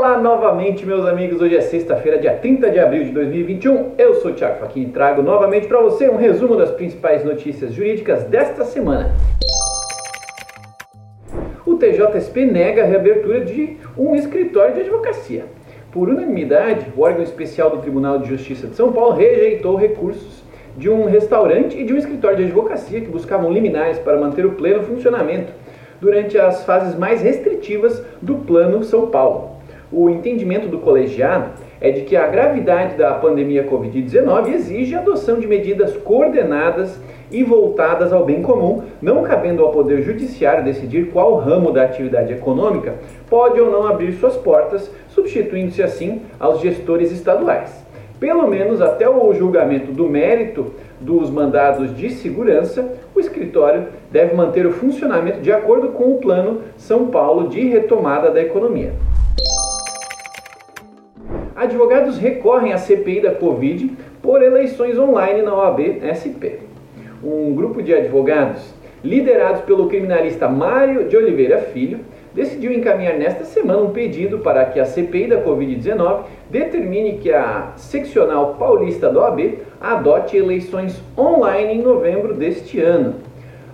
[0.00, 1.42] Olá novamente, meus amigos.
[1.42, 3.96] Hoje é sexta-feira, dia 30 de abril de 2021.
[3.98, 7.74] Eu sou o Thiago Faquin e trago novamente para você um resumo das principais notícias
[7.74, 9.14] jurídicas desta semana.
[11.66, 15.44] O TJSP nega a reabertura de um escritório de advocacia.
[15.92, 20.42] Por unanimidade, o órgão especial do Tribunal de Justiça de São Paulo rejeitou recursos
[20.78, 24.52] de um restaurante e de um escritório de advocacia que buscavam liminares para manter o
[24.52, 25.52] pleno funcionamento
[26.00, 29.59] durante as fases mais restritivas do Plano São Paulo.
[29.92, 35.40] O entendimento do colegiado é de que a gravidade da pandemia Covid-19 exige a adoção
[35.40, 36.96] de medidas coordenadas
[37.28, 42.32] e voltadas ao bem comum, não cabendo ao Poder Judiciário decidir qual ramo da atividade
[42.32, 42.94] econômica
[43.28, 47.84] pode ou não abrir suas portas, substituindo-se assim aos gestores estaduais.
[48.20, 54.66] Pelo menos até o julgamento do mérito dos mandados de segurança, o escritório deve manter
[54.66, 58.92] o funcionamento de acordo com o Plano São Paulo de retomada da economia.
[61.60, 66.64] Advogados recorrem à CPI da Covid por eleições online na OAB SP.
[67.22, 72.00] Um grupo de advogados, liderados pelo criminalista Mário de Oliveira Filho,
[72.32, 77.74] decidiu encaminhar nesta semana um pedido para que a CPI da Covid-19 determine que a
[77.76, 83.16] seccional paulista da OAB adote eleições online em novembro deste ano.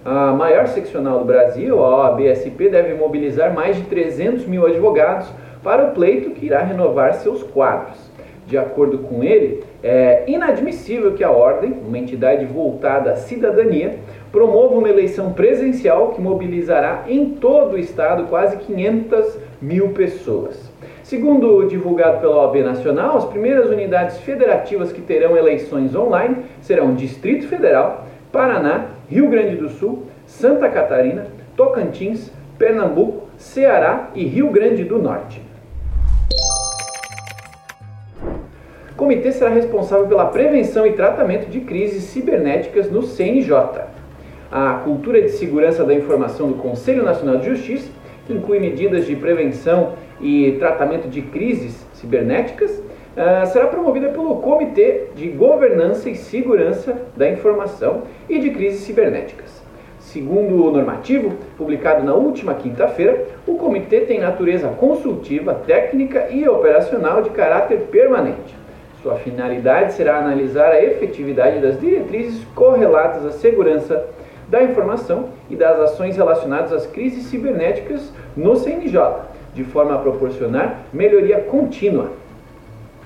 [0.08, 5.26] A maior seccional do Brasil, a OAB-SP, deve mobilizar mais de 300 mil advogados
[5.64, 7.98] para o pleito que irá renovar seus quadros.
[8.46, 13.98] De acordo com ele, é inadmissível que a Ordem, uma entidade voltada à cidadania,
[14.30, 20.70] promova uma eleição presencial que mobilizará em todo o estado quase 500 mil pessoas.
[21.02, 27.48] Segundo divulgado pela OAB Nacional, as primeiras unidades federativas que terão eleições online serão Distrito
[27.48, 34.98] Federal, Paraná, Rio Grande do Sul, Santa Catarina, Tocantins, Pernambuco, Ceará e Rio Grande do
[34.98, 35.42] Norte.
[38.90, 43.52] O comitê será responsável pela prevenção e tratamento de crises cibernéticas no CNJ.
[44.51, 47.90] A cultura de segurança da informação do Conselho Nacional de Justiça,
[48.27, 52.83] que inclui medidas de prevenção e tratamento de crises cibernéticas,
[53.16, 59.64] uh, será promovida pelo Comitê de Governança e Segurança da Informação e de Crises Cibernéticas.
[59.98, 67.22] Segundo o normativo, publicado na última quinta-feira, o comitê tem natureza consultiva, técnica e operacional
[67.22, 68.54] de caráter permanente.
[69.02, 74.06] Sua finalidade será analisar a efetividade das diretrizes correlatas à segurança
[74.48, 78.98] da informação e das ações relacionadas às crises cibernéticas no CNJ,
[79.54, 82.10] de forma a proporcionar melhoria contínua.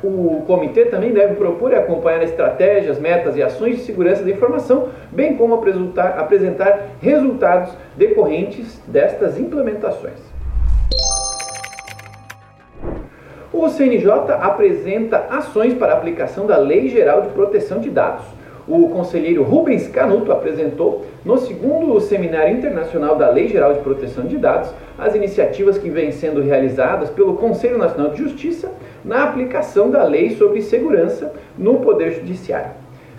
[0.03, 4.89] O comitê também deve propor e acompanhar estratégias, metas e ações de segurança da informação,
[5.13, 10.19] bem como apresentar, resultados decorrentes destas implementações.
[13.53, 14.11] O CNJ
[14.41, 18.25] apresenta ações para aplicação da Lei Geral de Proteção de Dados.
[18.69, 24.37] O conselheiro Rubens Canuto apresentou, no segundo Seminário Internacional da Lei Geral de Proteção de
[24.37, 28.71] Dados, as iniciativas que vêm sendo realizadas pelo Conselho Nacional de Justiça
[29.05, 32.73] na aplicação da Lei sobre Segurança no Poder Judiciário.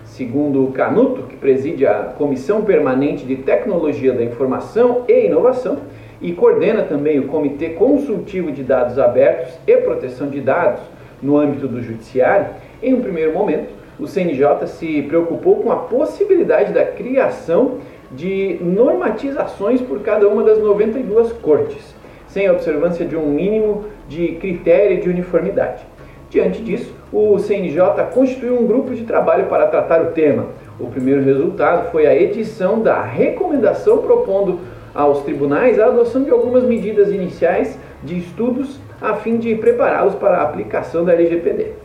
[0.04, 5.78] Segundo Canuto, que preside a Comissão Permanente de Tecnologia da Informação e Inovação,
[6.20, 10.80] e coordena também o Comitê Consultivo de Dados Abertos e Proteção de Dados
[11.20, 12.46] no âmbito do Judiciário,
[12.82, 17.78] em um primeiro momento, o CNJ se preocupou com a possibilidade da criação
[18.10, 21.94] de normatizações por cada uma das 92 cortes,
[22.26, 25.84] sem a observância de um mínimo de critério de uniformidade.
[26.28, 27.78] Diante disso, o CNJ
[28.12, 30.46] constituiu um grupo de trabalho para tratar o tema.
[30.80, 34.58] O primeiro resultado foi a edição da recomendação propondo
[34.92, 40.38] aos tribunais a adoção de algumas medidas iniciais de estudos a fim de prepará-los para
[40.38, 41.81] a aplicação da LGPD.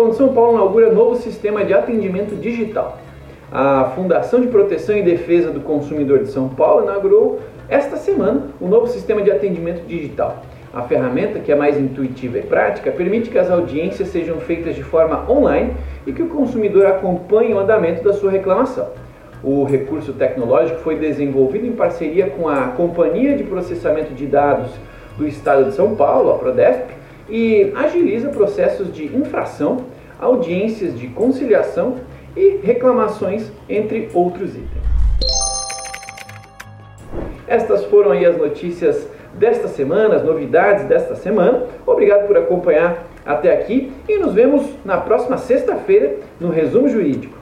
[0.00, 2.98] PROCON de São Paulo inaugura novo sistema de atendimento digital.
[3.52, 8.66] A Fundação de Proteção e Defesa do Consumidor de São Paulo inaugurou esta semana o
[8.66, 10.42] novo sistema de atendimento digital.
[10.72, 14.82] A ferramenta, que é mais intuitiva e prática, permite que as audiências sejam feitas de
[14.82, 15.74] forma online
[16.06, 18.88] e que o consumidor acompanhe o andamento da sua reclamação.
[19.42, 24.70] O recurso tecnológico foi desenvolvido em parceria com a Companhia de Processamento de Dados
[25.18, 26.99] do Estado de São Paulo, a Prodesp,
[27.30, 29.86] e agiliza processos de infração,
[30.18, 31.96] audiências de conciliação
[32.36, 34.80] e reclamações, entre outros itens.
[37.46, 41.64] Estas foram aí as notícias desta semana, as novidades desta semana.
[41.86, 47.39] Obrigado por acompanhar até aqui e nos vemos na próxima sexta-feira no Resumo Jurídico.